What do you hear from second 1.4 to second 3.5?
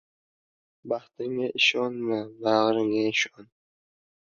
ishonma, barmog'ingga ishon.